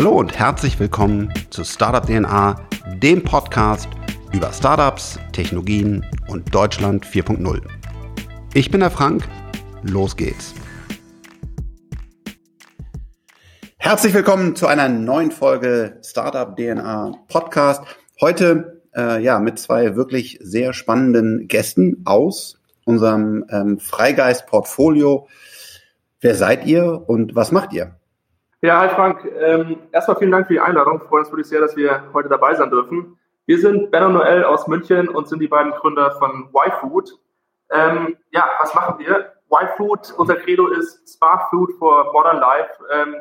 [0.00, 2.56] Hallo und herzlich willkommen zu Startup DNA,
[3.02, 3.86] dem Podcast
[4.32, 7.60] über Startups, Technologien und Deutschland 4.0.
[8.54, 9.28] Ich bin der Frank,
[9.82, 10.54] los geht's.
[13.76, 17.84] Herzlich willkommen zu einer neuen Folge Startup DNA Podcast.
[18.22, 25.28] Heute äh, ja mit zwei wirklich sehr spannenden Gästen aus unserem ähm, Freigeist Portfolio.
[26.22, 27.99] Wer seid ihr und was macht ihr?
[28.62, 29.24] Ja, hi Frank.
[29.40, 31.00] Ähm, erstmal vielen Dank für die Einladung.
[31.00, 33.18] Freuen uns wirklich sehr, dass wir heute dabei sein dürfen.
[33.46, 37.18] Wir sind Ben und Noel aus München und sind die beiden Gründer von Y-Food.
[37.70, 39.32] Ähm, ja, was machen wir?
[39.50, 42.70] Y-Food, unser Credo ist Smart Food for Modern Life.
[42.92, 43.14] Ähm,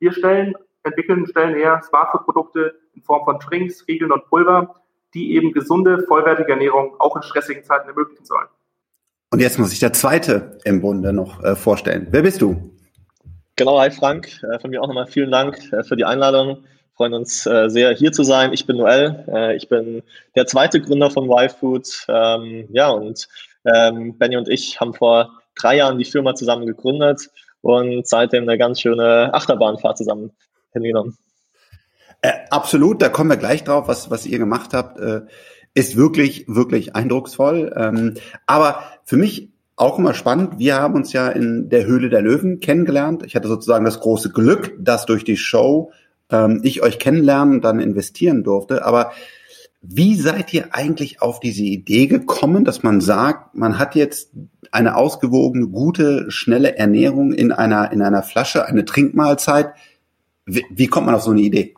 [0.00, 4.74] wir stellen, entwickeln, stellen her Smart Food Produkte in Form von Drinks, Riegeln und Pulver,
[5.14, 8.48] die eben gesunde, vollwertige Ernährung auch in stressigen Zeiten ermöglichen sollen.
[9.32, 12.08] Und jetzt muss ich der zweite im Bunde noch äh, vorstellen.
[12.10, 12.76] Wer bist du?
[13.60, 14.42] Genau, hi Frank.
[14.42, 16.62] Äh, von mir auch nochmal vielen Dank äh, für die Einladung.
[16.62, 18.54] Wir freuen uns äh, sehr, hier zu sein.
[18.54, 19.54] Ich bin Noel.
[19.54, 20.02] Ich bin
[20.34, 22.06] der zweite Gründer von Y-Food.
[22.08, 23.28] Ähm, ja, und
[23.66, 27.28] ähm, Benny und ich haben vor drei Jahren die Firma zusammen gegründet
[27.60, 30.30] und seitdem eine ganz schöne Achterbahnfahrt zusammen
[30.72, 31.18] hingenommen.
[32.22, 35.20] Äh, absolut, da kommen wir gleich drauf, was, was ihr gemacht habt, äh,
[35.74, 37.74] ist wirklich, wirklich eindrucksvoll.
[37.76, 38.14] Ähm,
[38.46, 39.49] aber für mich
[39.80, 40.58] auch immer spannend.
[40.58, 43.22] Wir haben uns ja in der Höhle der Löwen kennengelernt.
[43.24, 45.92] Ich hatte sozusagen das große Glück, dass durch die Show
[46.30, 48.84] ähm, ich euch kennenlernen und dann investieren durfte.
[48.84, 49.12] Aber
[49.80, 54.32] wie seid ihr eigentlich auf diese Idee gekommen, dass man sagt, man hat jetzt
[54.70, 59.72] eine ausgewogene, gute, schnelle Ernährung in einer, in einer Flasche, eine Trinkmahlzeit?
[60.44, 61.74] Wie, wie kommt man auf so eine Idee?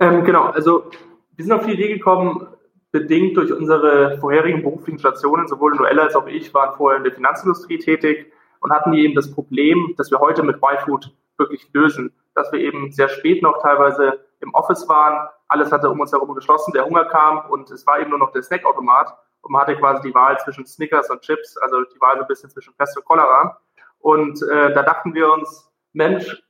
[0.00, 0.90] Ähm, genau, also
[1.36, 2.48] wir sind auf die Idee gekommen,
[2.92, 7.12] bedingt durch unsere vorherigen beruflichen Stationen, sowohl Noel als auch ich waren vorher in der
[7.12, 12.52] Finanzindustrie tätig und hatten eben das Problem, dass wir heute mit Y-Food wirklich lösen, dass
[12.52, 16.72] wir eben sehr spät noch teilweise im Office waren, alles hatte um uns herum geschlossen,
[16.72, 20.08] der Hunger kam und es war eben nur noch der Snackautomat und man hatte quasi
[20.08, 23.04] die Wahl zwischen Snickers und Chips, also die Wahl so ein bisschen zwischen Pest und
[23.04, 23.60] Cholera.
[23.98, 26.42] Und äh, da dachten wir uns, Mensch,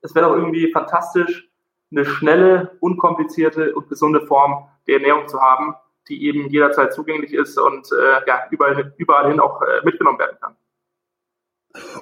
[0.00, 1.51] es wäre doch irgendwie fantastisch,
[1.92, 5.74] eine schnelle, unkomplizierte und gesunde Form der Ernährung zu haben,
[6.08, 10.36] die eben jederzeit zugänglich ist und äh, ja, überall, überall hin auch äh, mitgenommen werden
[10.40, 10.56] kann.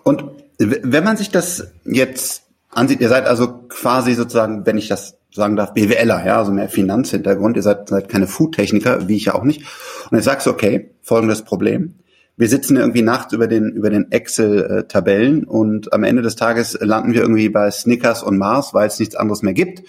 [0.02, 0.24] Und
[0.58, 5.56] wenn man sich das jetzt ansieht, ihr seid also quasi sozusagen, wenn ich das sagen
[5.56, 9.44] darf, BWLer, ja, also mehr Finanzhintergrund, ihr seid, seid keine Foodtechniker, wie ich ja auch
[9.44, 9.62] nicht.
[10.10, 12.00] Und jetzt sagst du, okay, folgendes Problem.
[12.36, 17.12] Wir sitzen irgendwie nachts über den, über den Excel-Tabellen und am Ende des Tages landen
[17.12, 19.82] wir irgendwie bei Snickers und Mars, weil es nichts anderes mehr gibt.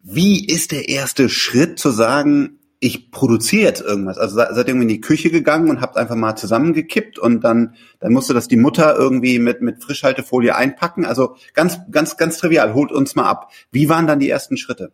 [0.00, 4.18] Wie ist der erste Schritt zu sagen, ich produziere jetzt irgendwas?
[4.18, 7.74] Also seid ihr irgendwie in die Küche gegangen und habt einfach mal zusammengekippt und dann,
[7.98, 11.04] dann musste das die Mutter irgendwie mit, mit Frischhaltefolie einpacken.
[11.04, 12.74] Also ganz, ganz, ganz trivial.
[12.74, 13.50] Holt uns mal ab.
[13.72, 14.92] Wie waren dann die ersten Schritte?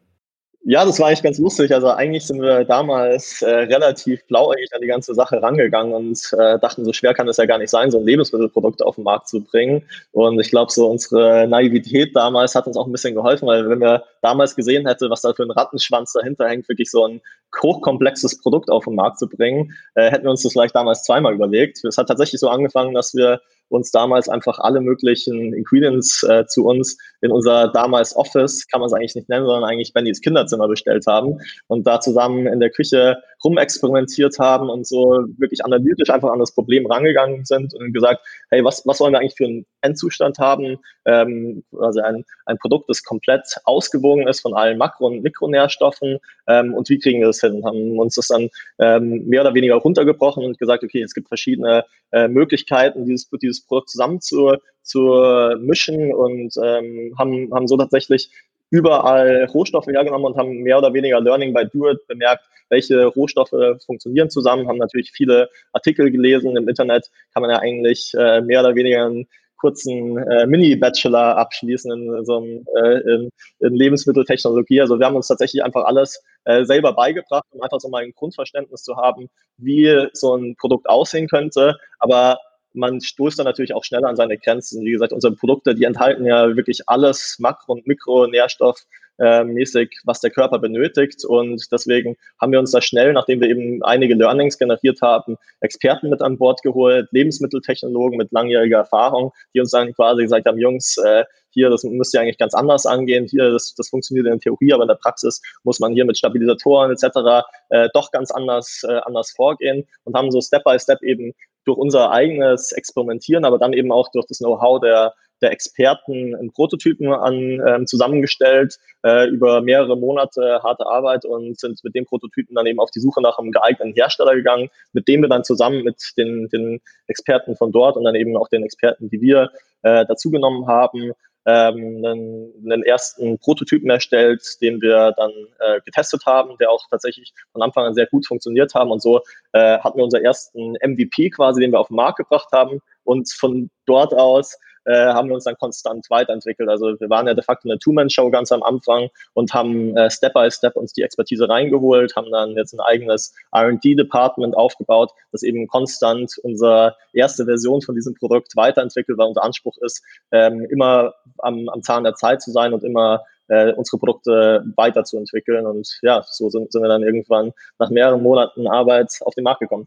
[0.67, 1.75] Ja, das war eigentlich ganz lustig.
[1.75, 6.59] Also eigentlich sind wir damals äh, relativ blauäugig an die ganze Sache rangegangen und äh,
[6.59, 9.29] dachten, so schwer kann es ja gar nicht sein, so ein Lebensmittelprodukt auf den Markt
[9.29, 9.83] zu bringen.
[10.13, 13.81] Und ich glaube, so unsere Naivität damals hat uns auch ein bisschen geholfen, weil wenn
[13.81, 17.21] wir damals gesehen hätten, was da für ein Rattenschwanz dahinter hängt, wirklich so ein
[17.63, 21.35] hochkomplexes Produkt auf den Markt zu bringen, äh, hätten wir uns das vielleicht damals zweimal
[21.35, 21.85] überlegt.
[21.85, 26.67] Es hat tatsächlich so angefangen, dass wir uns damals einfach alle möglichen Ingredients äh, zu
[26.67, 30.69] uns in unser damals Office, kann man es eigentlich nicht nennen, sondern eigentlich Bennys Kinderzimmer
[30.69, 36.31] bestellt haben und da zusammen in der Küche rumexperimentiert haben und so wirklich analytisch einfach
[36.31, 39.67] an das Problem rangegangen sind und gesagt, hey, was, was wollen wir eigentlich für einen
[39.83, 40.79] Endzustand haben?
[41.05, 46.19] Ähm, also ein, ein Produkt, das komplett ausgewogen ist von allen Makro- und Mikronährstoffen
[46.49, 47.65] ähm, und wie kriegen wir das hin?
[47.65, 51.85] Haben uns das dann ähm, mehr oder weniger runtergebrochen und gesagt, okay, es gibt verschiedene
[52.13, 58.31] äh, Möglichkeiten, dieses, dieses Produkt zusammen zu, zu mischen und ähm, haben, haben so tatsächlich
[58.75, 63.55] überall Rohstoffe hergenommen und haben mehr oder weniger Learning by Do It bemerkt, welche Rohstoffe
[63.87, 66.57] funktionieren zusammen, haben natürlich viele Artikel gelesen.
[66.57, 69.29] Im Internet kann man ja eigentlich äh, mehr oder weniger einen
[69.59, 74.81] kurzen äh, Mini-Bachelor abschließen in, so einem, äh, in, in, Lebensmitteltechnologie.
[74.81, 78.13] Also wir haben uns tatsächlich einfach alles äh, selber beigebracht, um einfach so mal ein
[78.13, 81.77] Grundverständnis zu haben, wie so ein Produkt aussehen könnte.
[82.01, 82.39] Aber
[82.75, 84.85] man stoßt dann natürlich auch schneller an seine Grenzen.
[84.85, 88.85] Wie gesagt, unsere Produkte, die enthalten ja wirklich alles Makro- und Mikronährstoff
[89.19, 91.25] äh, mäßig, was der Körper benötigt.
[91.25, 96.11] Und deswegen haben wir uns da schnell, nachdem wir eben einige Learnings generiert haben, Experten
[96.11, 100.97] mit an Bord geholt, Lebensmitteltechnologen mit langjähriger Erfahrung, die uns dann quasi gesagt haben, Jungs,
[100.99, 104.41] äh, hier, das müsst ihr eigentlich ganz anders angehen, hier, das, das funktioniert in der
[104.41, 107.47] Theorie, aber in der Praxis muss man hier mit Stabilisatoren etc.
[107.71, 111.33] Äh, doch ganz anders, äh, anders vorgehen und haben so Step by Step eben
[111.65, 115.15] durch unser eigenes Experimentieren, aber dann eben auch durch das Know-how der,
[115.45, 121.85] der Experten einen Prototypen an, ähm, zusammengestellt, äh, über mehrere Monate harte Arbeit und sind
[121.85, 125.21] mit dem Prototypen dann eben auf die Suche nach einem geeigneten Hersteller gegangen, mit dem
[125.21, 129.11] wir dann zusammen mit den, den Experten von dort und dann eben auch den Experten,
[129.11, 129.51] die wir
[129.83, 131.13] äh, dazugenommen haben,
[131.47, 137.35] ähm, einen, einen ersten Prototypen erstellt, den wir dann äh, getestet haben, der auch tatsächlich
[137.53, 138.91] von Anfang an sehr gut funktioniert haben.
[138.91, 139.21] Und so
[139.53, 142.81] äh, hatten wir unseren ersten MVP quasi, den wir auf den Markt gebracht haben.
[143.05, 146.69] Und von dort aus äh, haben wir uns dann konstant weiterentwickelt.
[146.69, 150.35] Also wir waren ja de facto eine Two-Man-Show ganz am Anfang und haben äh, Step
[150.35, 155.67] by Step uns die Expertise reingeholt, haben dann jetzt ein eigenes R&D-Department aufgebaut, das eben
[155.67, 160.03] konstant unsere erste Version von diesem Produkt weiterentwickelt, weil unser Anspruch ist,
[160.33, 165.67] ähm, immer am, am Zahn der Zeit zu sein und immer äh, unsere Produkte weiterzuentwickeln.
[165.67, 169.61] Und ja, so sind, sind wir dann irgendwann nach mehreren Monaten Arbeit auf den Markt
[169.61, 169.87] gekommen.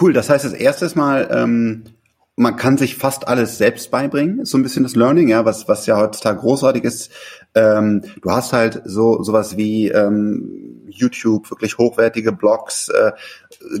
[0.00, 1.84] Cool, das heißt, das erste Mal ähm,
[2.38, 5.68] man kann sich fast alles selbst beibringen, ist so ein bisschen das Learning, ja, was,
[5.68, 7.10] was ja heutzutage großartig ist.
[7.54, 13.12] Ähm, du hast halt so sowas wie ähm, YouTube, wirklich hochwertige Blogs, äh,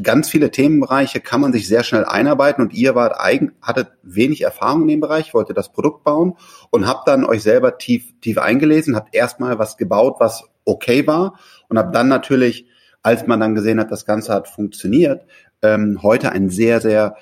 [0.02, 4.40] ganz viele Themenbereiche kann man sich sehr schnell einarbeiten und ihr wart eigen, hattet wenig
[4.40, 6.34] Erfahrung in dem Bereich, wolltet das Produkt bauen
[6.70, 11.38] und habt dann euch selber tief, tief eingelesen, habt erstmal was gebaut, was okay war
[11.68, 12.66] und habt dann natürlich,
[13.02, 15.26] als man dann gesehen hat, das Ganze hat funktioniert,
[15.60, 17.16] ähm, heute ein sehr, sehr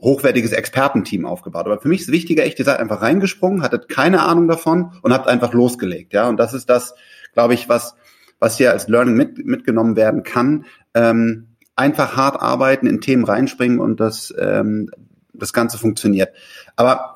[0.00, 1.66] hochwertiges Expertenteam aufgebaut.
[1.66, 5.12] Aber für mich ist wichtiger, echt, ihr seid einfach reingesprungen, hattet keine Ahnung davon und
[5.12, 6.12] habt einfach losgelegt.
[6.12, 6.94] Ja, und das ist das,
[7.32, 7.94] glaube ich, was,
[8.38, 10.66] was hier als Learning mit, mitgenommen werden kann.
[10.94, 14.90] Ähm, einfach hart arbeiten, in Themen reinspringen und das, ähm,
[15.32, 16.30] das Ganze funktioniert.
[16.76, 17.14] Aber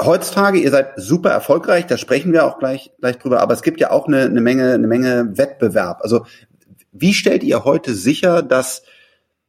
[0.00, 3.80] heutzutage, ihr seid super erfolgreich, da sprechen wir auch gleich, gleich drüber, aber es gibt
[3.80, 6.00] ja auch eine, eine Menge, eine Menge Wettbewerb.
[6.02, 6.26] Also,
[6.92, 8.82] wie stellt ihr heute sicher, dass,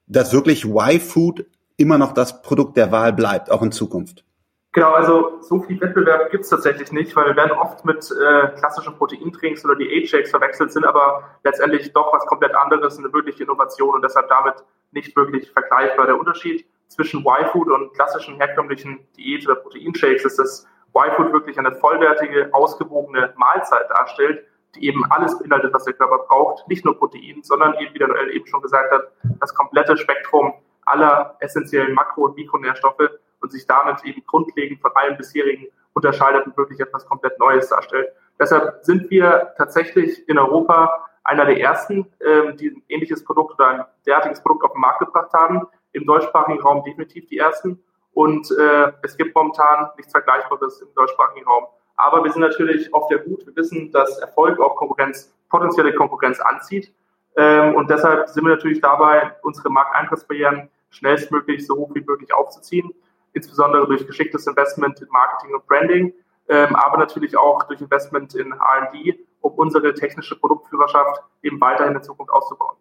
[0.07, 1.45] dass wirklich Y-Food
[1.83, 4.23] immer noch das Produkt der Wahl bleibt, auch in Zukunft?
[4.71, 8.47] Genau, also so viel Wettbewerb gibt es tatsächlich nicht, weil wir werden oft mit äh,
[8.57, 13.43] klassischen Proteintrinks oder die A-Shakes verwechselt, sind aber letztendlich doch was komplett anderes, eine wirkliche
[13.43, 14.55] Innovation und deshalb damit
[14.91, 16.07] nicht wirklich vergleichbar.
[16.07, 21.75] Der Unterschied zwischen Y-Food und klassischen herkömmlichen Diät- oder Proteinshakes ist, dass Y-Food wirklich eine
[21.75, 24.43] vollwertige, ausgewogene Mahlzeit darstellt,
[24.75, 28.07] die eben alles beinhaltet, was der Körper braucht, nicht nur Protein, sondern eben, wie der
[28.07, 30.53] Noel eben schon gesagt hat, das komplette Spektrum
[30.85, 33.09] aller essentiellen Makro- und Mikronährstoffe
[33.41, 38.09] und sich damit eben grundlegend von allen bisherigen unterscheidet und wirklich etwas komplett Neues darstellt.
[38.39, 43.67] Deshalb sind wir tatsächlich in Europa einer der ersten, ähm, die ein ähnliches Produkt oder
[43.67, 45.67] ein derartiges Produkt auf den Markt gebracht haben.
[45.93, 47.81] Im deutschsprachigen Raum definitiv die ersten.
[48.13, 51.65] Und äh, es gibt momentan nichts Vergleichbares im deutschsprachigen Raum.
[51.95, 53.45] Aber wir sind natürlich auf der Hut.
[53.45, 56.93] Wir wissen, dass Erfolg auch Konkurrenz, potenzielle Konkurrenz anzieht.
[57.35, 62.91] Ähm, und deshalb sind wir natürlich dabei, unsere Markteintrittsbarrieren schnellstmöglich so hoch wie möglich aufzuziehen,
[63.33, 66.13] insbesondere durch geschicktes Investment in Marketing und Branding,
[66.49, 72.03] ähm, aber natürlich auch durch Investment in R&D, um unsere technische Produktführerschaft eben weiterhin in
[72.03, 72.77] Zukunft auszubauen.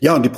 [0.00, 0.28] Ja, und die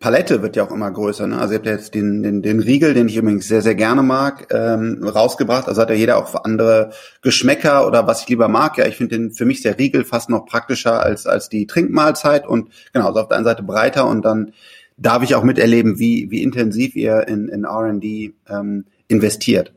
[0.00, 1.26] Produktpalette wird ja auch immer größer.
[1.26, 1.38] Ne?
[1.38, 4.02] Also ihr habt ja jetzt den, den, den Riegel, den ich übrigens sehr, sehr gerne
[4.02, 5.68] mag, ähm, rausgebracht.
[5.68, 8.78] Also hat ja jeder auch andere Geschmäcker oder was ich lieber mag.
[8.78, 12.46] Ja, ich finde den für mich der Riegel fast noch praktischer als, als die Trinkmahlzeit
[12.46, 14.52] und genau, also auf der einen Seite breiter und dann
[14.96, 19.74] darf ich auch miterleben, wie, wie intensiv ihr in, in R&D ähm, investiert.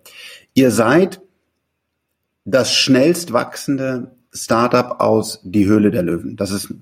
[0.54, 1.22] Ihr seid
[2.46, 6.38] das schnellst wachsende Startup aus die Höhle der Löwen.
[6.38, 6.74] Das ist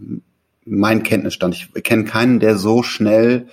[0.66, 1.56] mein Kenntnisstand.
[1.56, 3.48] Ich kenne keinen, der so schnell,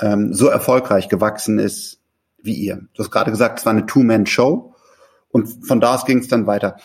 [0.00, 2.00] ähm, so erfolgreich gewachsen ist
[2.42, 2.88] wie ihr.
[2.94, 4.74] Du hast gerade gesagt, es war eine Two-Man-Show
[5.30, 6.76] und von da aus ging es dann weiter.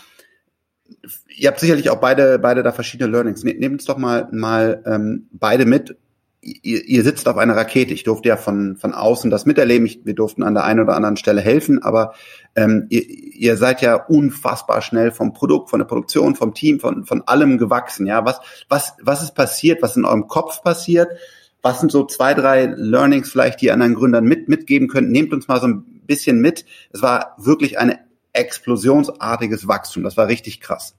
[1.36, 3.44] Ihr habt sicherlich auch beide, beide da verschiedene Learnings.
[3.44, 5.98] Ne, nehmt uns doch mal, mal ähm, beide mit
[6.41, 7.94] ihr, ihr sitzt auf einer Rakete.
[7.94, 9.86] Ich durfte ja von, von außen das miterleben.
[9.86, 12.13] Ich, wir durften an der einen oder anderen Stelle helfen, aber
[12.56, 17.06] ähm, ihr, ihr seid ja unfassbar schnell vom Produkt, von der Produktion, vom Team, von,
[17.06, 18.06] von allem gewachsen.
[18.06, 18.39] Ja, was,
[18.70, 19.82] was, was ist passiert?
[19.82, 21.10] Was in eurem Kopf passiert?
[21.62, 25.12] Was sind so zwei, drei Learnings vielleicht, die ihr anderen Gründern mit, mitgeben könnt?
[25.12, 26.65] Nehmt uns mal so ein bisschen mit.
[26.91, 27.98] Es war wirklich ein
[28.34, 30.03] explosionsartiges Wachstum.
[30.03, 30.97] Das war richtig krass.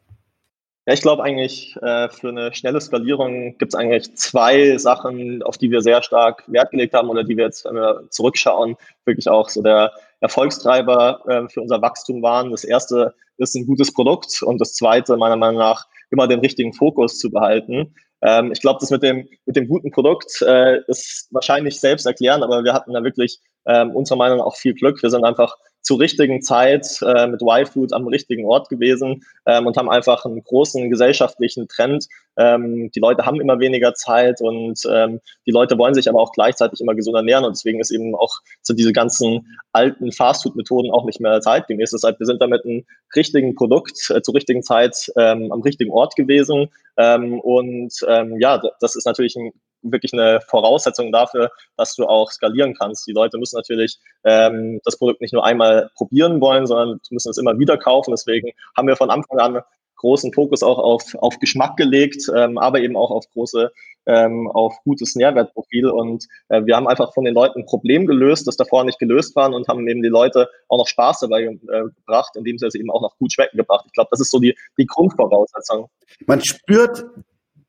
[0.88, 5.58] Ja, ich glaube eigentlich, äh, für eine schnelle Skalierung gibt es eigentlich zwei Sachen, auf
[5.58, 9.28] die wir sehr stark Wert gelegt haben oder die wir jetzt, wenn wir zurückschauen, wirklich
[9.28, 12.52] auch so der Erfolgstreiber äh, für unser Wachstum waren.
[12.52, 16.72] Das erste ist ein gutes Produkt und das zweite, meiner Meinung nach, immer den richtigen
[16.72, 17.94] Fokus zu behalten.
[18.22, 22.42] Ähm, ich glaube, das mit dem, mit dem guten Produkt äh, ist wahrscheinlich selbst erklären,
[22.42, 25.02] aber wir hatten da wirklich ähm, unserer Meinung nach auch viel Glück.
[25.02, 29.76] Wir sind einfach zur richtigen Zeit äh, mit Y-Food am richtigen Ort gewesen ähm, und
[29.76, 32.06] haben einfach einen großen gesellschaftlichen Trend.
[32.36, 36.32] Ähm, die Leute haben immer weniger Zeit und ähm, die Leute wollen sich aber auch
[36.32, 41.04] gleichzeitig immer gesund ernähren und deswegen ist eben auch so diese ganzen alten Fastfood-Methoden auch
[41.04, 41.90] nicht mehr zeitgemäß.
[41.90, 42.84] Deshalb, wir sind da mit einem
[43.16, 48.60] richtigen Produkt äh, zur richtigen Zeit ähm, am richtigen Ort gewesen ähm, und ähm, ja,
[48.80, 53.06] das ist natürlich ein wirklich eine Voraussetzung dafür, dass du auch skalieren kannst.
[53.06, 57.38] Die Leute müssen natürlich ähm, das Produkt nicht nur einmal probieren wollen, sondern müssen es
[57.38, 58.10] immer wieder kaufen.
[58.10, 59.62] Deswegen haben wir von Anfang an
[59.98, 63.70] großen Fokus auch auf, auf Geschmack gelegt, ähm, aber eben auch auf große,
[64.06, 65.86] ähm, auf gutes Nährwertprofil.
[65.86, 69.36] Und äh, wir haben einfach von den Leuten ein Problem gelöst, das davor nicht gelöst
[69.36, 71.58] waren und haben eben die Leute auch noch Spaß dabei äh,
[71.96, 73.84] gebracht, indem sie es eben auch noch gut schmecken gebracht.
[73.86, 75.88] Ich glaube, das ist so die, die Grundvoraussetzung.
[76.26, 77.04] Man spürt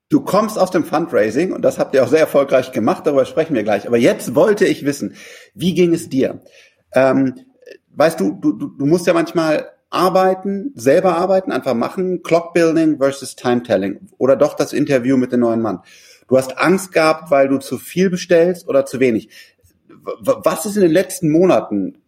[0.09, 3.53] Du kommst aus dem Fundraising und das habt ihr auch sehr erfolgreich gemacht, darüber sprechen
[3.53, 3.85] wir gleich.
[3.85, 5.15] Aber jetzt wollte ich wissen,
[5.53, 6.41] wie ging es dir?
[6.93, 7.35] Ähm,
[7.95, 14.09] weißt du, du, du musst ja manchmal arbeiten, selber arbeiten, einfach machen, Clockbuilding versus Timetelling
[14.17, 15.81] oder doch das Interview mit dem neuen Mann.
[16.27, 19.29] Du hast Angst gehabt, weil du zu viel bestellst oder zu wenig.
[20.21, 22.01] Was ist in den letzten Monaten?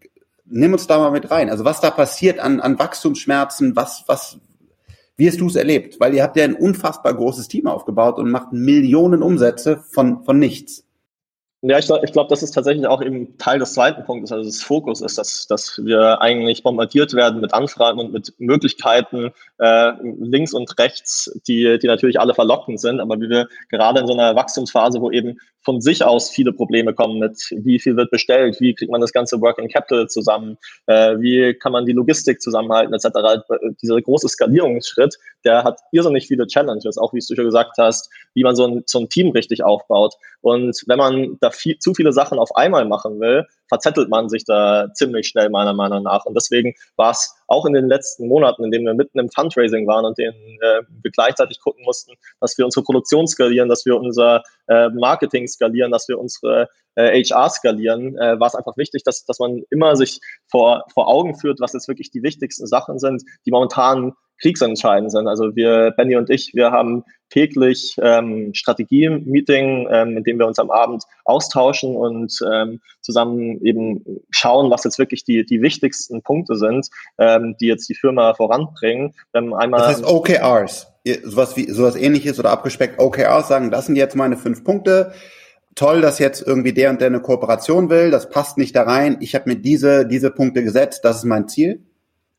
[0.46, 1.50] Nimm uns da mal mit rein.
[1.50, 4.40] Also was da passiert an, an Wachstumsschmerzen, was, was,
[5.18, 6.00] wie hast du es erlebt?
[6.00, 10.40] Weil ihr habt ja ein unfassbar großes Team aufgebaut und macht Millionen Umsätze von, von
[10.40, 10.86] nichts.
[11.64, 14.46] Ja, ich glaube, ich glaub, das ist tatsächlich auch eben Teil des zweiten Punktes, also
[14.46, 19.92] des Fokus ist, dass, dass wir eigentlich bombardiert werden mit Anfragen und mit Möglichkeiten äh,
[20.02, 24.14] links und rechts, die, die natürlich alle verlockend sind, aber wie wir gerade in so
[24.14, 28.60] einer Wachstumsphase, wo eben von sich aus viele Probleme kommen mit, wie viel wird bestellt,
[28.60, 32.94] wie kriegt man das ganze Working Capital zusammen, äh, wie kann man die Logistik zusammenhalten,
[32.94, 33.44] etc.
[33.82, 38.44] Dieser große Skalierungsschritt, der hat irrsinnig viele Challenges, auch wie du schon gesagt hast, wie
[38.44, 40.16] man so ein, so ein Team richtig aufbaut.
[40.42, 44.44] Und wenn man da viel, zu viele Sachen auf einmal machen will, verzettelt man sich
[44.44, 46.26] da ziemlich schnell meiner Meinung nach.
[46.26, 49.88] Und deswegen war es auch in den letzten Monaten, in denen wir mitten im Fundraising
[49.88, 52.12] waren und denen äh, wir gleichzeitig gucken mussten,
[52.42, 57.24] dass wir unsere Produktion skalieren, dass wir unser äh, Marketing skalieren, dass wir unsere äh,
[57.24, 61.40] HR skalieren, äh, war es einfach wichtig, dass, dass man immer sich vor, vor Augen
[61.40, 65.28] führt, was jetzt wirklich die wichtigsten Sachen sind, die momentan kriegsentscheidend sind.
[65.28, 70.60] Also wir, Benny und ich, wir haben täglich ähm, Strategie-Meeting, ähm, in dem wir uns
[70.60, 76.56] am Abend austauschen und ähm, zusammen eben schauen, was jetzt wirklich die, die wichtigsten Punkte
[76.56, 79.14] sind, ähm, die jetzt die Firma voranbringen.
[79.34, 80.94] Ähm, einmal das heißt OKRs,
[81.24, 85.14] sowas wie sowas ähnliches oder abgespeckt OKRs sagen, das sind jetzt meine fünf Punkte.
[85.76, 89.18] Toll, dass jetzt irgendwie der und der eine Kooperation will, das passt nicht da rein.
[89.22, 91.86] Ich habe mir diese, diese Punkte gesetzt, das ist mein Ziel.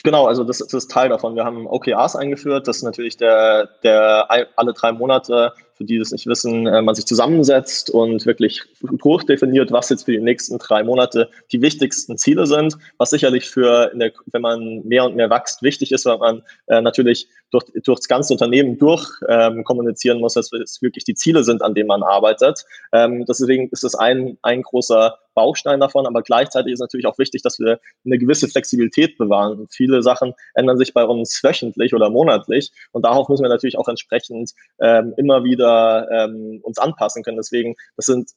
[0.05, 1.37] Genau, also das, das ist Teil davon.
[1.37, 2.67] Wir haben OKRs eingeführt.
[2.67, 6.95] Das ist natürlich der, der alle drei Monate für die das nicht wissen, äh, man
[6.95, 12.47] sich zusammensetzt und wirklich durchdefiniert, was jetzt für die nächsten drei Monate die wichtigsten Ziele
[12.47, 16.43] sind, was sicherlich für, der, wenn man mehr und mehr wächst, wichtig ist, weil man
[16.69, 21.15] äh, natürlich durch, durch das ganze Unternehmen durch ähm, kommunizieren muss, dass es wirklich die
[21.15, 22.65] Ziele sind, an denen man arbeitet.
[22.93, 27.43] Ähm, deswegen ist es ein, ein großer Baustein davon, aber gleichzeitig ist natürlich auch wichtig,
[27.43, 29.67] dass wir eine gewisse Flexibilität bewahren.
[29.71, 33.89] Viele Sachen ändern sich bei uns wöchentlich oder monatlich und darauf müssen wir natürlich auch
[33.89, 35.72] entsprechend ähm, immer wieder
[36.11, 37.37] ähm, uns anpassen können.
[37.37, 38.31] Deswegen, das sind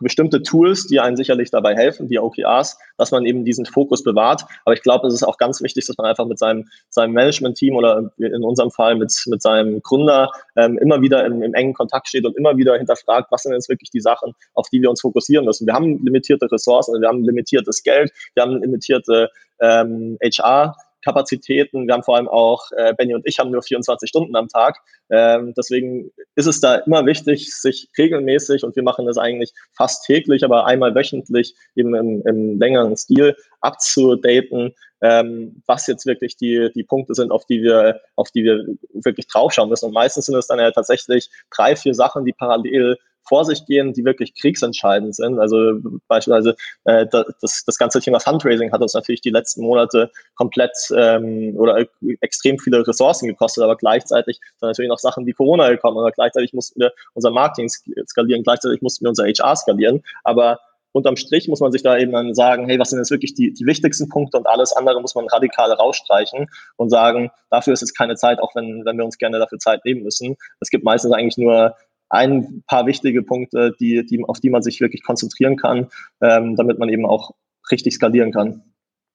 [0.00, 4.44] bestimmte Tools, die einen sicherlich dabei helfen, die OKRs, dass man eben diesen Fokus bewahrt.
[4.64, 7.74] Aber ich glaube, es ist auch ganz wichtig, dass man einfach mit seinem, seinem Management-Team
[7.74, 12.08] oder in unserem Fall mit, mit seinem Gründer ähm, immer wieder im, im engen Kontakt
[12.08, 15.00] steht und immer wieder hinterfragt, was sind jetzt wirklich die Sachen, auf die wir uns
[15.00, 15.66] fokussieren müssen.
[15.66, 19.30] Wir haben limitierte Ressourcen, wir haben limitiertes Geld, wir haben limitierte
[19.60, 21.86] ähm, HR- Kapazitäten.
[21.86, 24.78] Wir haben vor allem auch, äh, Benny und ich haben nur 24 Stunden am Tag.
[25.10, 30.04] Ähm, deswegen ist es da immer wichtig, sich regelmäßig, und wir machen das eigentlich fast
[30.04, 36.70] täglich, aber einmal wöchentlich eben im, im längeren Stil abzudaten, ähm, was jetzt wirklich die,
[36.74, 39.86] die Punkte sind, auf die wir, auf die wir wirklich draufschauen müssen.
[39.86, 43.92] Und meistens sind es dann ja tatsächlich drei, vier Sachen, die parallel vor sich gehen,
[43.92, 45.38] die wirklich kriegsentscheidend sind.
[45.38, 45.74] Also
[46.08, 51.54] beispielsweise äh, das, das ganze Thema Fundraising hat uns natürlich die letzten Monate komplett ähm,
[51.56, 51.86] oder
[52.20, 56.52] extrem viele Ressourcen gekostet, aber gleichzeitig sind natürlich noch Sachen wie Corona gekommen oder gleichzeitig
[56.52, 60.58] mussten wir unser Marketing skalieren, gleichzeitig mussten wir unser HR skalieren, aber
[60.92, 63.52] unterm Strich muss man sich da eben dann sagen, hey, was sind jetzt wirklich die,
[63.52, 67.96] die wichtigsten Punkte und alles andere muss man radikal rausstreichen und sagen, dafür ist jetzt
[67.96, 70.36] keine Zeit, auch wenn, wenn wir uns gerne dafür Zeit nehmen müssen.
[70.60, 71.74] Es gibt meistens eigentlich nur
[72.10, 75.88] ein paar wichtige Punkte, die, die, auf die man sich wirklich konzentrieren kann,
[76.20, 77.32] ähm, damit man eben auch
[77.70, 78.62] richtig skalieren kann.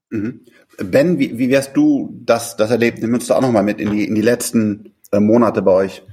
[0.09, 0.41] Mhm.
[0.77, 2.99] Ben, wie, wie hast du das, das erlebt?
[3.01, 6.03] Nimm uns da auch nochmal mit in die, in die letzten äh, Monate bei euch.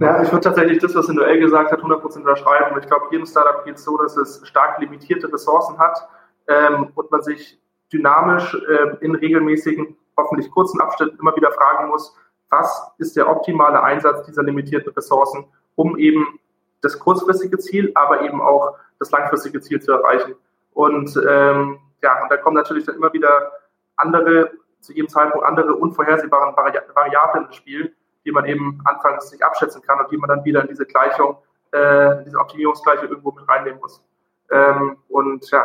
[0.00, 2.78] Ja, ich würde tatsächlich das, was Noel gesagt hat, 100% unterschreiben.
[2.80, 6.08] Ich glaube, jedem Startup geht es so, dass es stark limitierte Ressourcen hat
[6.46, 7.58] ähm, und man sich
[7.92, 12.14] dynamisch äh, in regelmäßigen, hoffentlich kurzen Abständen immer wieder fragen muss,
[12.50, 15.46] was ist der optimale Einsatz dieser limitierten Ressourcen,
[15.78, 16.40] um eben
[16.80, 20.34] das kurzfristige Ziel, aber eben auch das langfristige Ziel zu erreichen.
[20.74, 23.52] Und ähm, ja, und da kommen natürlich dann immer wieder
[23.96, 27.94] andere, zu jedem Zeitpunkt andere unvorhersehbare Variablen ins Spiel,
[28.24, 31.36] die man eben anfangs nicht abschätzen kann und die man dann wieder in diese Gleichung,
[31.70, 34.02] äh, diese Optimierungsgleichung irgendwo mit reinnehmen muss.
[34.50, 35.64] Ähm, und ja.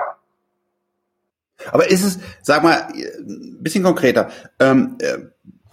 [1.72, 4.30] Aber ist es, sag mal, ein bisschen konkreter.
[4.60, 5.18] Ähm, äh,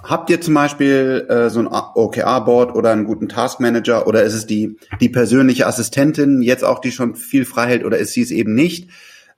[0.02, 4.46] Habt ihr zum Beispiel äh, so ein OKR-Board oder einen guten Taskmanager oder ist es
[4.46, 8.30] die, die persönliche Assistentin jetzt auch, die schon viel frei hält oder ist sie es
[8.30, 8.90] eben nicht?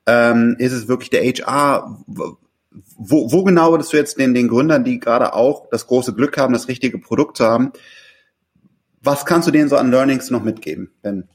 [0.06, 1.98] Ähm, ist es wirklich der HR?
[2.06, 6.38] Wo, wo genau würdest du jetzt den, den Gründern, die gerade auch das große Glück
[6.38, 7.72] haben, das richtige Produkt zu haben,
[9.02, 11.28] was kannst du denen so an Learnings noch mitgeben, Ben?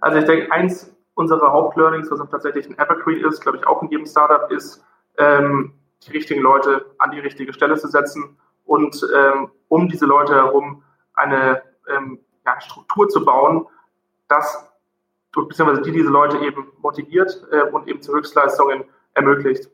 [0.00, 3.88] Also ich denke, eins unserer Hauptlearnings, was tatsächlich ein Evergreen ist, glaube ich auch in
[3.88, 4.84] jedem Startup, ist,
[5.18, 5.72] ähm,
[6.06, 10.82] die richtigen Leute an die richtige Stelle zu setzen und ähm, um diese Leute herum
[11.14, 13.66] eine ähm, ja, Struktur zu bauen,
[14.28, 14.70] dass
[15.32, 19.70] beziehungsweise die diese Leute eben motiviert äh, und eben zu Höchstleistungen ermöglicht.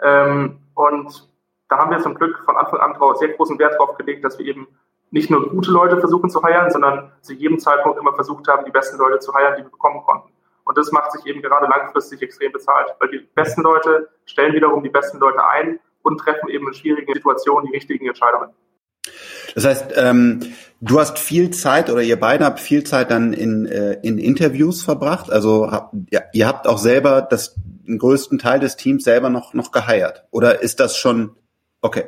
[0.00, 1.28] Ähm, und
[1.68, 4.38] da haben wir zum Glück von Anfang an drauf, sehr großen Wert darauf gelegt, dass
[4.38, 4.68] wir eben
[5.10, 8.70] nicht nur gute Leute versuchen zu heiren, sondern zu jedem Zeitpunkt immer versucht haben, die
[8.70, 10.30] besten Leute zu heiren, die wir bekommen konnten.
[10.66, 14.82] Und das macht sich eben gerade langfristig extrem bezahlt, weil die besten Leute stellen wiederum
[14.82, 18.50] die besten Leute ein und treffen eben in schwierigen Situationen die richtigen Entscheidungen.
[19.54, 20.40] Das heißt, ähm,
[20.80, 24.82] du hast viel Zeit oder ihr beide habt viel Zeit dann in, äh, in Interviews
[24.82, 25.30] verbracht.
[25.30, 29.54] Also hab, ja, ihr habt auch selber das, den größten Teil des Teams selber noch,
[29.54, 30.26] noch geheiert.
[30.32, 31.36] Oder ist das schon
[31.80, 32.06] okay?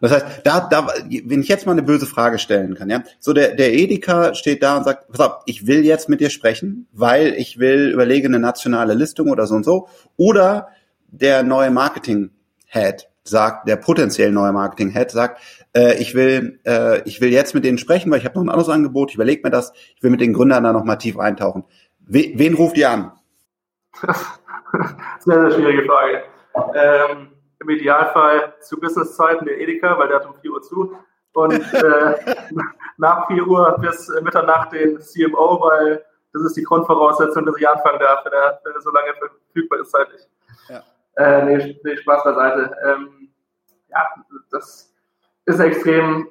[0.00, 0.88] Das heißt, da, da,
[1.24, 4.62] wenn ich jetzt mal eine böse Frage stellen kann, ja, so der, der Edeka steht
[4.62, 8.28] da und sagt, pass auf, ich will jetzt mit dir sprechen, weil ich will überlege
[8.28, 9.88] eine nationale Listung oder so und so.
[10.16, 10.68] Oder
[11.08, 15.40] der neue Marketing-Head sagt, der potenziell neue Marketing-Head sagt,
[15.76, 18.48] äh, ich will, äh, ich will jetzt mit denen sprechen, weil ich habe noch ein
[18.48, 21.18] anderes Angebot, ich überlege mir das, ich will mit den Gründern da noch mal tief
[21.18, 21.64] eintauchen.
[22.00, 23.12] We, wen ruft ihr an?
[24.00, 24.10] sehr,
[25.24, 26.22] sehr schwierige Frage.
[26.74, 27.28] Ähm,
[27.60, 30.96] im Idealfall zu Businesszeiten der Edeka, weil der hat um 4 Uhr zu.
[31.32, 32.34] Und äh,
[32.96, 37.98] nach 4 Uhr bis Mitternacht den CMO, weil das ist die Grundvoraussetzung, dass ich anfangen
[37.98, 40.22] darf, wenn er, wenn er so lange verfügbar ist zeitlich.
[40.68, 40.82] Ja.
[41.16, 42.76] Äh, nee, nee, Spaß beiseite.
[42.84, 43.28] Ähm,
[43.90, 44.06] ja,
[44.50, 44.92] das
[45.44, 46.28] ist eine extrem,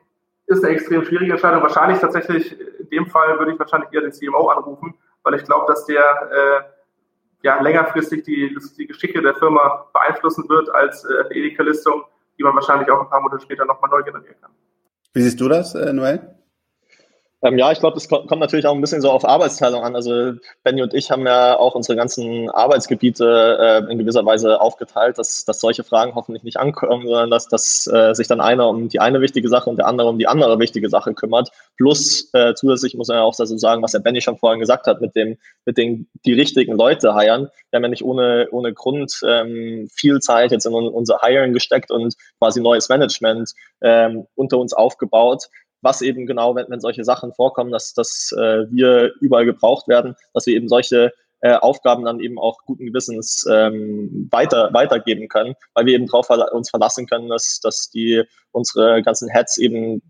[0.48, 1.62] ist eine extrem schwierige Entscheidung.
[1.62, 5.66] Wahrscheinlich tatsächlich, in dem Fall würde ich wahrscheinlich eher den CMO anrufen, weil ich glaube,
[5.68, 6.62] dass der äh,
[7.42, 12.04] ja, längerfristig die, die Geschicke der Firma beeinflussen wird als äh, Edeka-Listung,
[12.38, 14.52] die man wahrscheinlich auch ein paar Monate später nochmal neu generieren kann.
[15.14, 16.39] Wie siehst du das, äh, Noel?
[17.42, 19.96] Ähm, ja, ich glaube, das kommt natürlich auch ein bisschen so auf Arbeitsteilung an.
[19.96, 25.18] Also Benny und ich haben ja auch unsere ganzen Arbeitsgebiete äh, in gewisser Weise aufgeteilt,
[25.18, 28.90] dass, dass solche Fragen hoffentlich nicht ankommen, sondern dass, dass äh, sich dann einer um
[28.90, 31.50] die eine wichtige Sache und der andere um die andere wichtige Sache kümmert.
[31.78, 34.86] Plus äh, zusätzlich muss man ja auch dazu sagen, was der Benny schon vorhin gesagt
[34.88, 37.50] hat, mit dem, mit den die richtigen Leute heiern.
[37.70, 41.90] Wir haben ja nicht ohne, ohne Grund ähm, viel Zeit jetzt in unser Hiring gesteckt
[41.90, 45.46] und quasi neues Management ähm, unter uns aufgebaut
[45.82, 50.16] was eben genau, wenn, wenn solche Sachen vorkommen, dass, dass äh, wir überall gebraucht werden,
[50.34, 51.12] dass wir eben solche
[51.42, 56.30] äh, Aufgaben dann eben auch guten Gewissens ähm, weiter, weitergeben können, weil wir eben darauf
[56.52, 60.02] uns verlassen können, dass, dass die unsere ganzen Heads eben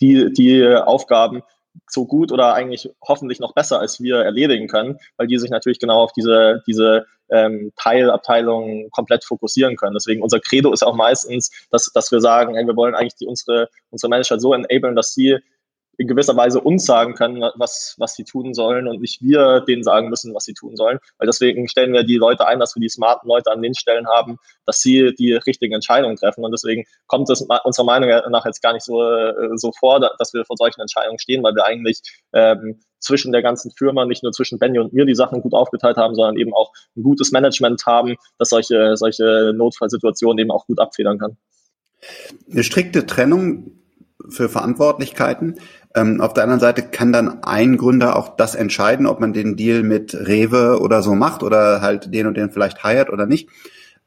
[0.00, 1.42] die, die Aufgaben
[1.88, 5.78] so gut oder eigentlich hoffentlich noch besser als wir erledigen können, weil die sich natürlich
[5.78, 9.94] genau auf diese, diese ähm, Teilabteilungen komplett fokussieren können.
[9.94, 13.26] Deswegen unser Credo ist auch meistens, dass, dass wir sagen, hey, wir wollen eigentlich die,
[13.26, 15.38] unsere, unsere Manager so enablen, dass sie
[16.00, 19.82] in gewisser Weise uns sagen können, was, was sie tun sollen und nicht wir denen
[19.82, 20.98] sagen müssen, was sie tun sollen.
[21.18, 24.08] Weil deswegen stellen wir die Leute ein, dass wir die smarten Leute an den Stellen
[24.08, 26.42] haben, dass sie die richtigen Entscheidungen treffen.
[26.42, 30.32] Und deswegen kommt es unserer Meinung nach jetzt gar nicht so, äh, so vor, dass
[30.32, 32.00] wir vor solchen Entscheidungen stehen, weil wir eigentlich
[32.32, 35.98] ähm, zwischen der ganzen Firma, nicht nur zwischen Benny und mir die Sachen gut aufgeteilt
[35.98, 40.80] haben, sondern eben auch ein gutes Management haben, das solche, solche Notfallsituationen eben auch gut
[40.80, 41.36] abfedern kann.
[42.50, 43.79] Eine strikte Trennung
[44.28, 45.58] für Verantwortlichkeiten.
[45.94, 49.56] Ähm, auf der anderen Seite kann dann ein Gründer auch das entscheiden, ob man den
[49.56, 53.48] Deal mit Rewe oder so macht oder halt den und den vielleicht heiert oder nicht.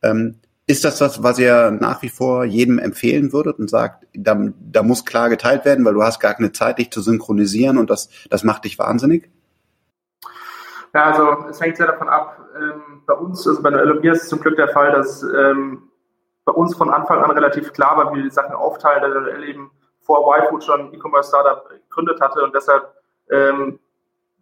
[0.01, 4.37] Ähm, ist das was, was ihr nach wie vor jedem empfehlen würdet und sagt, da,
[4.59, 7.89] da muss klar geteilt werden, weil du hast gar keine Zeit, dich zu synchronisieren und
[7.89, 9.29] das, das macht dich wahnsinnig?
[10.93, 12.39] Ja, also es hängt sehr davon ab.
[12.55, 15.89] Ähm, bei uns, also bei der LMB ist es zum Glück der Fall, dass ähm,
[16.45, 19.39] bei uns von Anfang an relativ klar war, wie wir die Sachen aufteilen, da der
[19.39, 19.71] eben
[20.03, 22.93] vor YFood schon E-Commerce-Startup gegründet hatte und deshalb
[23.31, 23.79] ähm,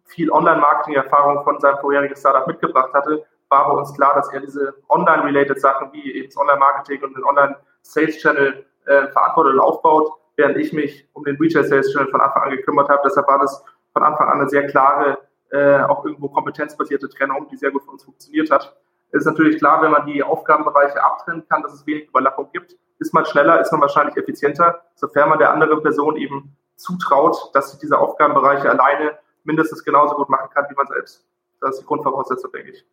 [0.04, 4.74] viel Online-Marketing-Erfahrung von seinem vorherigen Startup mitgebracht hatte, war bei uns klar, dass er diese
[4.88, 10.72] online-related Sachen wie eben das Online-Marketing und den Online-Sales-Channel äh, verantwortet und aufbaut, während ich
[10.72, 13.02] mich um den Retail-Sales-Channel von Anfang an gekümmert habe.
[13.04, 15.18] Deshalb war das von Anfang an eine sehr klare,
[15.50, 18.74] äh, auch irgendwo kompetenzbasierte Trennung, die sehr gut für uns funktioniert hat.
[19.12, 22.76] Es ist natürlich klar, wenn man die Aufgabenbereiche abtrennen kann, dass es wenig Überlappung gibt.
[23.02, 27.72] Ist man schneller, ist man wahrscheinlich effizienter, sofern man der anderen Person eben zutraut, dass
[27.72, 31.26] sie diese Aufgabenbereiche alleine mindestens genauso gut machen kann wie man selbst.
[31.60, 32.84] Das ist die Grundvoraussetzung, denke ich.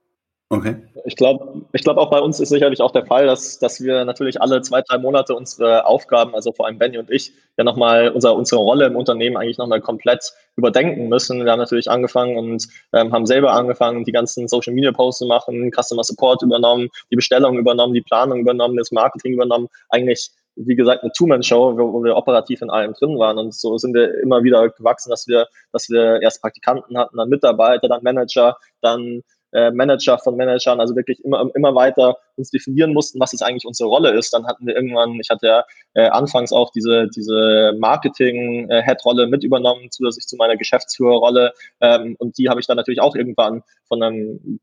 [0.52, 0.78] Okay.
[1.06, 4.04] Ich glaube, ich glaube auch bei uns ist sicherlich auch der Fall, dass, dass wir
[4.04, 8.10] natürlich alle zwei, drei Monate unsere Aufgaben, also vor allem Benny und ich, ja nochmal
[8.10, 11.46] unser, unsere Rolle im Unternehmen eigentlich nochmal komplett überdenken müssen.
[11.46, 15.26] Wir haben natürlich angefangen und ähm, haben selber angefangen, die ganzen Social Media Posts zu
[15.28, 19.68] machen, Customer Support übernommen, die Bestellung übernommen, die Planung übernommen, das Marketing übernommen.
[19.90, 20.32] Eigentlich
[20.62, 23.38] wie gesagt, eine Two-Man-Show, wo, wir operativ in allem drin waren.
[23.38, 27.30] Und so sind wir immer wieder gewachsen, dass wir, dass wir erst Praktikanten hatten, dann
[27.30, 32.94] Mitarbeiter, dann Manager, dann äh, Manager von Managern, also wirklich immer, immer weiter uns definieren
[32.94, 34.34] mussten, was jetzt eigentlich unsere Rolle ist.
[34.34, 39.92] Dann hatten wir irgendwann, ich hatte ja äh, anfangs auch diese, diese Marketing-Head-Rolle mit übernommen,
[39.92, 41.54] zusätzlich zu meiner Geschäftsführerrolle.
[41.82, 44.60] Ähm, und die habe ich dann natürlich auch irgendwann von einem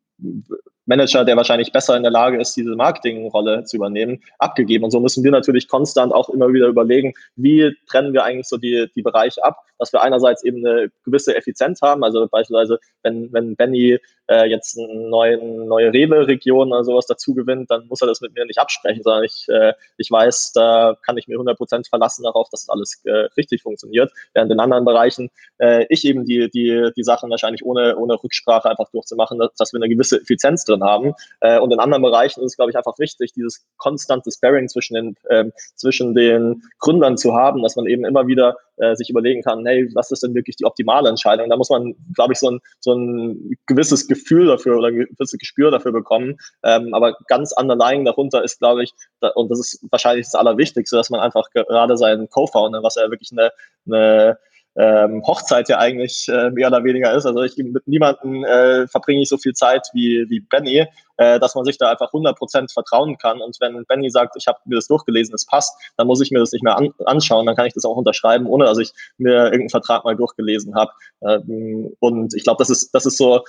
[0.87, 4.85] Manager, der wahrscheinlich besser in der Lage ist, diese Marketingrolle zu übernehmen, abgegeben.
[4.85, 8.57] Und so müssen wir natürlich konstant auch immer wieder überlegen, wie trennen wir eigentlich so
[8.57, 12.05] die, die Bereiche ab, dass wir einerseits eben eine gewisse Effizienz haben.
[12.05, 17.71] Also beispielsweise, wenn, wenn Benny äh, jetzt eine neue, neue Rewe-Region oder sowas dazu gewinnt,
[17.71, 21.17] dann muss er das mit mir nicht absprechen, sondern ich, äh, ich weiß, da kann
[21.17, 24.13] ich mir 100% verlassen darauf, dass alles äh, richtig funktioniert.
[24.35, 28.69] Während in anderen Bereichen äh, ich eben die, die, die Sachen wahrscheinlich ohne, ohne Rücksprache
[28.69, 31.15] einfach durchzumachen, dass, dass wir eine gewisse Effizienz drin haben.
[31.41, 34.95] Äh, und in anderen Bereichen ist es, glaube ich, einfach wichtig, dieses konstante Sparring zwischen
[34.95, 39.43] den, ähm, zwischen den Gründern zu haben, dass man eben immer wieder äh, sich überlegen
[39.43, 41.49] kann, hey, was ist denn wirklich die optimale Entscheidung?
[41.49, 45.39] Da muss man, glaube ich, so ein, so ein gewisses Gefühl dafür oder ein gewisses
[45.39, 46.37] Gespür dafür bekommen.
[46.63, 50.97] Ähm, aber ganz underlying darunter ist, glaube ich, da, und das ist wahrscheinlich das Allerwichtigste,
[50.97, 53.51] dass man einfach gerade seinen Co-Founder, was ja wirklich eine,
[53.87, 54.39] eine
[54.77, 57.27] ähm, Hochzeit ja eigentlich äh, mehr oder weniger ist.
[57.27, 60.87] Also ich mit niemandem äh, verbringe ich so viel Zeit wie, wie Benny,
[61.17, 63.41] äh, dass man sich da einfach 100% vertrauen kann.
[63.41, 66.41] Und wenn Benny sagt, ich habe mir das durchgelesen, es passt, dann muss ich mir
[66.41, 69.45] das nicht mehr an, anschauen, dann kann ich das auch unterschreiben, ohne dass ich mir
[69.45, 70.93] irgendeinen Vertrag mal durchgelesen habe.
[71.23, 73.43] Ähm, und ich glaube, das ist, das ist so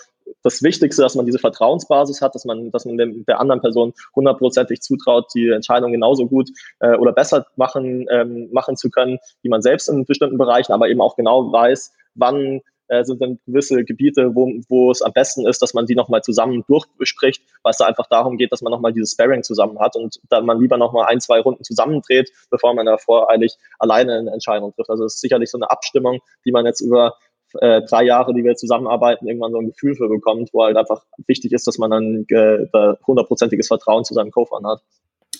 [0.43, 3.93] das Wichtigste, dass man diese Vertrauensbasis hat, dass man, dass man dem, der anderen Person
[4.15, 9.49] hundertprozentig zutraut, die Entscheidung genauso gut äh, oder besser machen, ähm, machen zu können, wie
[9.49, 13.83] man selbst in bestimmten Bereichen, aber eben auch genau weiß, wann äh, sind dann gewisse
[13.83, 17.77] Gebiete, wo, wo es am besten ist, dass man die nochmal zusammen durchbespricht, weil es
[17.77, 20.77] da einfach darum geht, dass man nochmal dieses Sparring zusammen hat und dann man lieber
[20.77, 24.89] nochmal ein, zwei Runden zusammendreht, bevor man da voreilig alleine eine Entscheidung trifft.
[24.89, 27.15] Also es ist sicherlich so eine Abstimmung, die man jetzt über
[27.59, 31.03] äh, drei Jahre, die wir zusammenarbeiten, irgendwann so ein Gefühl für bekommt, wo halt einfach
[31.25, 32.67] wichtig ist, dass man dann äh,
[33.05, 34.81] hundertprozentiges Vertrauen zu seinem Co-Founder hat.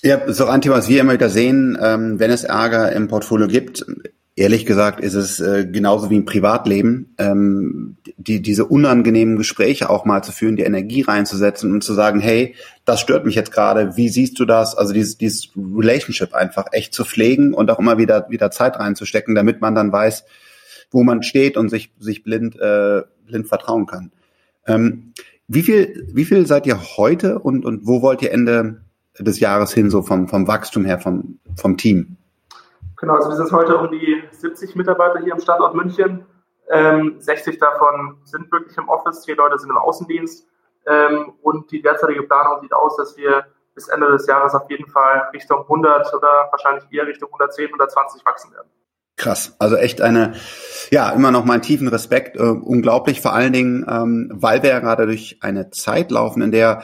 [0.04, 3.48] Ja, so ein Thema, was wir immer wieder sehen, ähm, wenn es Ärger im Portfolio
[3.48, 3.84] gibt,
[4.40, 10.06] Ehrlich gesagt ist es äh, genauso wie im Privatleben, ähm, die, diese unangenehmen Gespräche auch
[10.06, 12.54] mal zu führen, die Energie reinzusetzen und zu sagen, hey,
[12.86, 14.78] das stört mich jetzt gerade, wie siehst du das?
[14.78, 19.34] Also dieses, dieses Relationship einfach echt zu pflegen und auch immer wieder, wieder Zeit reinzustecken,
[19.34, 20.24] damit man dann weiß,
[20.92, 24.12] wo man steht und sich, sich blind, äh, blind vertrauen kann.
[24.66, 25.14] Ähm,
[25.48, 28.82] wie viel, wie viel seid ihr heute und, und wo wollt ihr Ende
[29.20, 32.18] des Jahres hin, so vom, vom Wachstum her, vom, vom Team?
[32.98, 36.26] Genau, also wir sind heute um die 70 Mitarbeiter hier im Standort München.
[36.70, 40.48] Ähm, 60 davon sind wirklich im Office, 10 Leute sind im Außendienst.
[40.86, 43.46] Ähm, und die derzeitige Planung sieht aus, dass wir
[43.76, 48.26] bis Ende des Jahres auf jeden Fall Richtung 100 oder wahrscheinlich eher Richtung 110, 120
[48.26, 48.68] wachsen werden.
[49.18, 50.34] Krass, also echt eine,
[50.92, 54.70] ja, immer noch mal einen tiefen Respekt, äh, unglaublich, vor allen Dingen, ähm, weil wir
[54.70, 56.84] ja gerade durch eine Zeit laufen, in der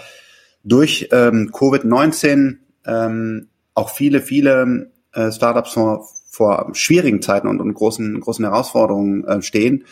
[0.64, 7.76] durch ähm, Covid-19 ähm, auch viele, viele äh, Startups vor, vor schwierigen Zeiten und, und
[7.76, 9.86] großen, großen Herausforderungen äh, stehen.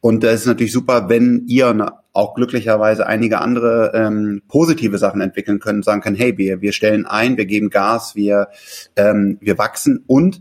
[0.00, 5.58] Und es ist natürlich super, wenn ihr auch glücklicherweise einige andere ähm, positive Sachen entwickeln
[5.58, 8.48] könnt, sagen können, hey, wir, wir stellen ein, wir geben Gas, wir,
[8.94, 10.04] ähm, wir wachsen.
[10.06, 10.40] Und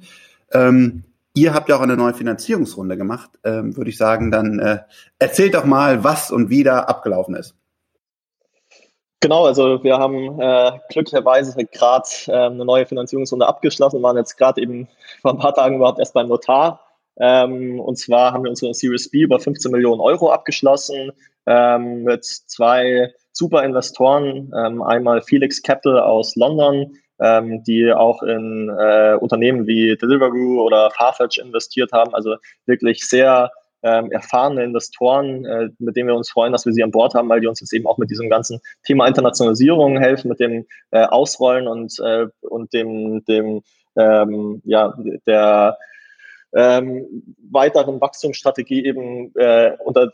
[0.51, 1.03] ähm,
[1.37, 4.79] ihr habt ja auch eine neue Finanzierungsrunde gemacht, ähm, würde ich sagen, dann äh,
[5.19, 7.55] erzählt doch mal, was und wie da abgelaufen ist.
[9.19, 14.61] Genau, also wir haben äh, glücklicherweise gerade äh, eine neue Finanzierungsrunde abgeschlossen, waren jetzt gerade
[14.61, 14.87] eben
[15.21, 16.81] vor ein paar Tagen überhaupt erst beim Notar.
[17.19, 21.11] Ähm, und zwar haben wir unsere Series B über 15 Millionen Euro abgeschlossen
[21.47, 28.69] ähm, mit zwei super Investoren, ähm, einmal Felix Capital aus London, ähm, die auch in
[28.69, 33.51] äh, Unternehmen wie Deliveroo oder Farfetch investiert haben, also wirklich sehr
[33.83, 37.29] ähm, erfahrene Investoren, äh, mit denen wir uns freuen, dass wir sie an Bord haben,
[37.29, 41.05] weil die uns jetzt eben auch mit diesem ganzen Thema Internationalisierung helfen, mit dem äh,
[41.05, 43.61] Ausrollen und, äh, und dem, dem
[43.95, 44.93] ähm, ja,
[45.25, 45.77] der
[46.55, 50.11] ähm, weiteren Wachstumsstrategie eben äh, unter,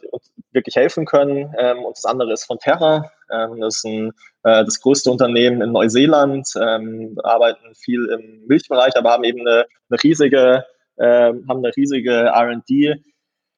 [0.51, 1.53] wirklich helfen können.
[1.57, 3.11] Ähm, und das andere ist von Terra.
[3.31, 4.09] Ähm, das ist ein,
[4.43, 9.65] äh, das größte Unternehmen in Neuseeland, ähm, arbeiten viel im Milchbereich, aber haben eben eine,
[9.89, 10.65] eine riesige,
[10.97, 13.01] äh, haben eine riesige R&D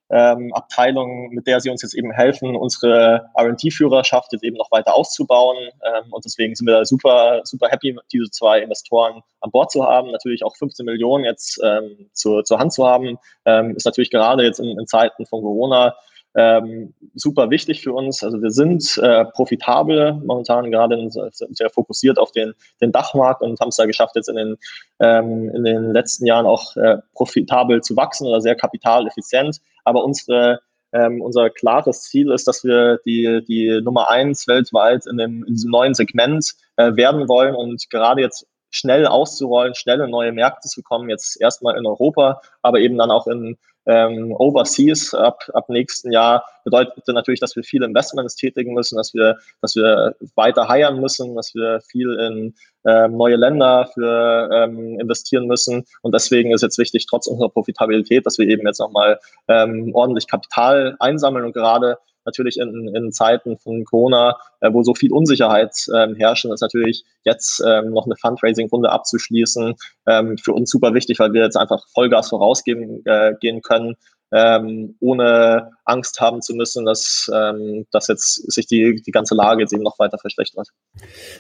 [0.09, 4.93] ähm, Abteilung, mit der sie uns jetzt eben helfen, unsere R&D-Führerschaft jetzt eben noch weiter
[4.93, 5.57] auszubauen.
[5.83, 9.83] Ähm, und deswegen sind wir da super, super happy, diese zwei Investoren an Bord zu
[9.83, 10.11] haben.
[10.11, 14.43] Natürlich auch 15 Millionen jetzt ähm, zu, zur Hand zu haben, ähm, ist natürlich gerade
[14.43, 15.95] jetzt in, in Zeiten von Corona
[16.35, 18.23] ähm, super wichtig für uns.
[18.23, 23.69] Also wir sind äh, profitabel momentan gerade sehr fokussiert auf den, den Dachmarkt und haben
[23.69, 24.57] es da geschafft, jetzt in den,
[24.99, 29.59] ähm, in den letzten Jahren auch äh, profitabel zu wachsen oder sehr kapitaleffizient.
[29.83, 30.59] Aber unsere
[30.93, 35.53] ähm, unser klares Ziel ist, dass wir die, die Nummer eins weltweit in, dem, in
[35.53, 40.69] diesem neuen Segment äh, werden wollen und gerade jetzt schnell auszurollen, schnell in neue Märkte
[40.69, 45.69] zu kommen, jetzt erstmal in Europa, aber eben dann auch in ähm, Overseas ab, ab
[45.69, 50.67] nächsten Jahr bedeutet natürlich, dass wir viele Investments tätigen müssen, dass wir, dass wir weiter
[50.67, 55.85] heiern müssen, dass wir viel in ähm, neue Länder für ähm, investieren müssen.
[56.01, 60.27] Und deswegen ist jetzt wichtig, trotz unserer Profitabilität, dass wir eben jetzt nochmal ähm, ordentlich
[60.27, 65.73] Kapital einsammeln und gerade natürlich in, in Zeiten von Corona, äh, wo so viel Unsicherheit
[65.95, 69.75] ähm, herrschen, ist natürlich jetzt ähm, noch eine Fundraising-Runde abzuschließen
[70.07, 73.95] ähm, für uns super wichtig, weil wir jetzt einfach Vollgas vorausgehen äh, gehen können,
[74.31, 79.61] ähm, ohne Angst haben zu müssen, dass, ähm, dass jetzt sich die, die ganze Lage
[79.61, 80.69] jetzt eben noch weiter verschlechtert.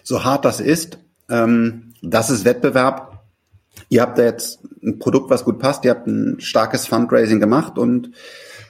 [0.03, 0.97] So hart das ist,
[1.29, 3.23] ähm, das ist Wettbewerb.
[3.89, 7.77] Ihr habt da jetzt ein Produkt, was gut passt, ihr habt ein starkes Fundraising gemacht
[7.77, 8.11] und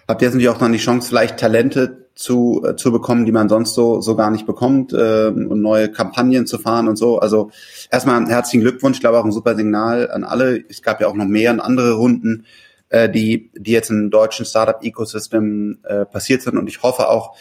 [0.07, 3.49] habt jetzt natürlich auch dann die Chance, vielleicht Talente zu, äh, zu bekommen, die man
[3.49, 7.19] sonst so, so gar nicht bekommt äh, und neue Kampagnen zu fahren und so.
[7.19, 7.51] Also
[7.91, 10.63] erstmal herzlichen Glückwunsch, ich glaube auch ein super Signal an alle.
[10.69, 12.45] Es gab ja auch noch mehr und andere Runden,
[12.89, 17.35] äh, die, die jetzt im deutschen Startup-Ecosystem äh, passiert sind und ich hoffe auch,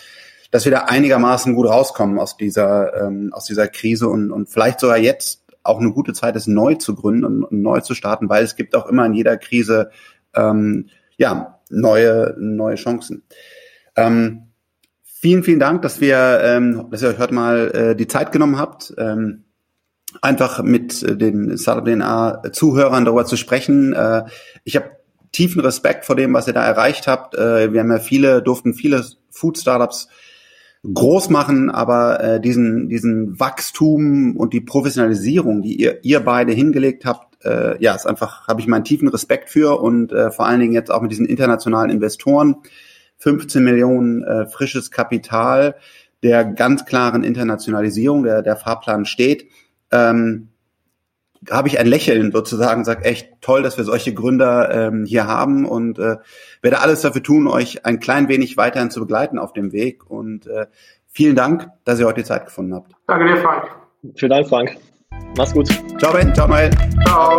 [0.51, 4.81] dass wir da einigermaßen gut rauskommen aus dieser, ähm, aus dieser Krise und, und vielleicht
[4.81, 8.29] sogar jetzt auch eine gute Zeit ist, neu zu gründen und, und neu zu starten,
[8.29, 9.91] weil es gibt auch immer in jeder Krise
[10.35, 13.23] ähm, ja neue neue Chancen.
[13.97, 14.44] Ähm,
[15.25, 18.59] Vielen, vielen Dank, dass wir, ähm, dass ihr euch heute mal äh, die Zeit genommen
[18.59, 19.45] habt, ähm,
[20.21, 23.95] einfach mit äh, den Startup DNA Zuhörern darüber zu sprechen.
[23.95, 24.25] Äh,
[24.65, 24.91] ich habe
[25.33, 27.37] tiefen Respekt vor dem, was ihr da erreicht habt.
[27.37, 30.09] Äh, wir haben ja viele, durften viele Food Startups
[30.83, 37.07] groß machen, aber äh, diesen diesen Wachstum und die Professionalisierung, die ihr ihr beide hingelegt
[37.07, 40.61] habt, äh, ja, ist einfach habe ich meinen tiefen Respekt für und äh, vor allen
[40.61, 42.57] Dingen jetzt auch mit diesen internationalen Investoren
[43.19, 45.77] 15 Millionen äh, frisches Kapital
[46.23, 49.47] der ganz klaren Internationalisierung, der, der Fahrplan steht,
[49.93, 50.49] ähm,
[51.51, 55.67] habe ich ein Lächeln sozusagen, sag echt toll, dass wir solche Gründer ähm, hier haben
[55.67, 56.17] und äh,
[56.63, 60.09] werde alles dafür tun, euch ein klein wenig weiterhin zu begleiten auf dem Weg.
[60.09, 60.67] Und äh,
[61.07, 62.93] vielen Dank, dass ihr heute die Zeit gefunden habt.
[63.07, 63.65] Danke dir, Frank.
[64.17, 64.77] Vielen Dank, Frank.
[65.37, 65.69] Mach's gut.
[65.99, 66.35] Ciao, Ben.
[66.35, 66.71] Ciao, Noel.
[67.05, 67.39] Ciao.